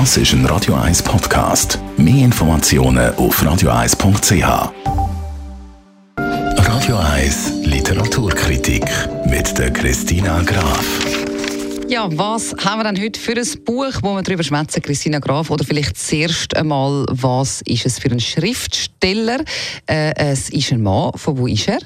[0.00, 1.78] Das ist ein Radio 1 Podcast.
[1.96, 4.72] Mehr Informationen auf radio1.ch.
[6.16, 8.84] Radio 1 Literaturkritik
[9.26, 10.84] mit der Christina Graf.
[11.88, 15.50] Ja, was haben wir denn heute für ein Buch, wo wir darüber schwätzen, Christina Graf?
[15.50, 19.44] Oder vielleicht zuerst einmal, was ist es für ein Schriftsteller?
[19.86, 21.12] Äh, es ist ein Mann.
[21.14, 21.78] Von wo ist er?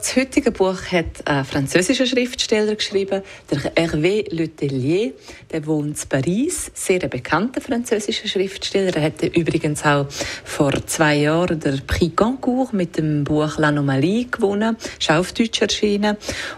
[0.00, 5.12] Das heutige Buch hat ein französischer Schriftsteller geschrieben, der Hervé Letellier.
[5.52, 8.96] Der wohnt in Paris, sehr bekannter französischer Schriftsteller.
[8.96, 10.06] Er hat übrigens auch
[10.44, 16.16] vor zwei Jahren der Prix Goncourt mit dem Buch L'Anomalie gewonnen, ist auf Deutsch erschienen.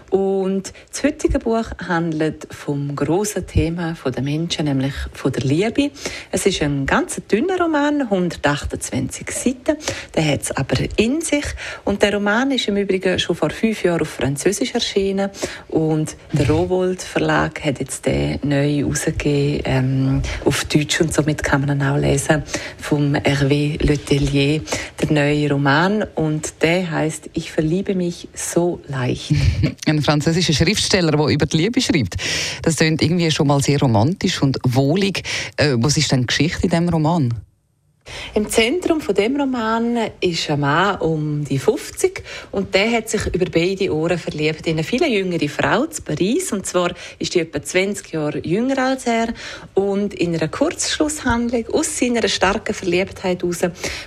[0.09, 5.91] Und das heutige Buch handelt vom großen Thema der Menschen, nämlich von der Liebe.
[6.31, 9.75] Es ist ein ganz dünner Roman, 128 Seiten.
[10.15, 11.45] Der hat es aber in sich.
[11.83, 15.29] Und der Roman ist im Übrigen schon schon vor fünf Jahren auf Französisch erschienen
[15.69, 21.65] und der Rowold Verlag hat jetzt den neu rausgegeben ähm, auf Deutsch und somit kann
[21.65, 22.43] man dann auch lesen
[22.79, 24.61] vom Hervé Letellier,
[25.01, 29.33] der neue Roman und der heißt Ich verliebe mich so leicht.
[29.85, 32.15] Ein französischer Schriftsteller, der über die Liebe schreibt.
[32.61, 35.23] Das klingt irgendwie schon mal sehr romantisch und wohlig.
[35.57, 37.33] Äh, was ist denn die Geschichte in diesem Roman?
[38.35, 43.27] Im Zentrum von dem Roman ist ein Mann um die 50 und der hat sich
[43.27, 44.65] über beide Ohren verliebt.
[44.65, 46.51] In eine viel jüngere Frau zu Paris.
[46.51, 49.33] Und zwar ist die etwa 20 Jahre jünger als er.
[49.73, 53.59] Und in einer Kurzschlusshandlung aus seiner starken Verliebtheit heraus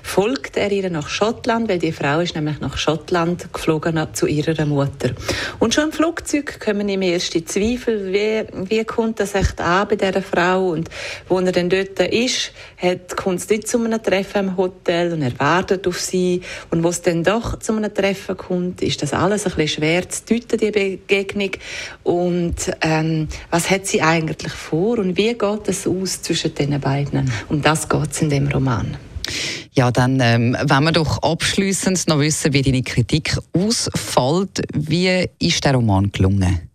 [0.03, 4.67] folgt er ihr nach Schottland, weil die Frau ist nämlich nach Schottland geflogen zu ihrer
[4.67, 5.11] Mutter.
[5.59, 9.97] Und schon im Flugzeug kommen ihm erste Zweifel, wie, wie kommt das echt an bei
[9.97, 10.71] dieser Frau?
[10.71, 10.91] Und
[11.29, 15.23] wo er dann dort ist, hat, kommt es nicht zum einem Treffen im Hotel und
[15.23, 16.43] er wartet auf sie.
[16.71, 20.09] Und wo es dann doch zu einem Treffen kommt, ist das alles ein bisschen schwer
[20.09, 21.51] zu deuten, die Begegnung.
[22.03, 27.31] Und ähm, was hat sie eigentlich vor und wie geht es aus zwischen den beiden?
[27.49, 28.97] Um das geht es in dem Roman.
[29.73, 34.63] Ja, dann ähm, wenn wir doch abschließend noch wissen, wie deine Kritik ausfällt.
[34.75, 36.71] Wie ist der Roman gelungen?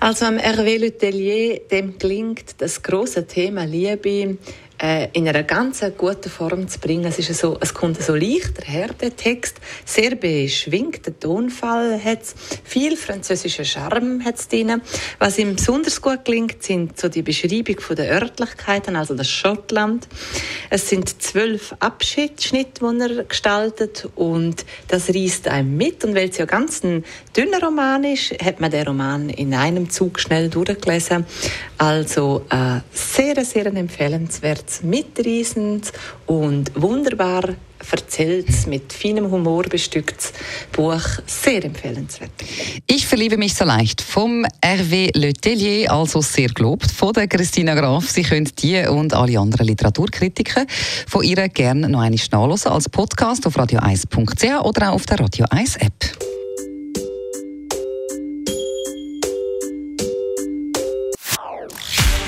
[0.00, 4.36] Also am Hervé Letellier, dem gelingt das große Thema Liebe
[4.84, 7.06] äh, in einer ganz guten Form zu bringen.
[7.06, 9.56] Es, ist so, es kommt so leichter her, der Text,
[9.86, 12.20] sehr beschwingter Tonfall hat
[12.64, 14.82] viel französischer Charme hat drin.
[15.18, 20.06] Was ihm besonders gut gelingt, sind so die Beschreibung der Örtlichkeiten, also das Schottland.
[20.68, 26.04] Es sind zwölf Abschnitte, die er gestaltet und das reißt einem mit.
[26.04, 29.88] Und weil es ja ganz ein dünner Roman ist, hat man den Roman in einem
[29.88, 31.24] Zug schnell durchgelesen.
[31.78, 35.92] Also äh, sehr, sehr empfehlenswert, mitreißend
[36.26, 37.54] und wunderbar
[37.90, 40.32] erzählt, mit feinem Humor bestückt
[40.72, 41.02] Buch.
[41.26, 42.30] Sehr empfehlenswert.
[42.86, 48.08] Ich verliebe mich so leicht vom Hervé Letellier, also sehr gelobt, von der Christina Graf.
[48.08, 50.66] Sie können die und alle anderen Literaturkritiken
[51.06, 55.46] von ihr gerne noch einmal nachlesen als Podcast auf radio1.ch oder auch auf der Radio
[55.50, 56.33] 1 App.